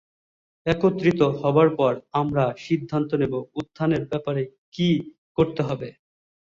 [0.65, 4.43] একত্রিত হবার পর, আমরা সিদ্ধান্ত নিব উত্থানের ব্যাপারে
[4.75, 4.89] কী
[5.37, 5.87] করতে হবে।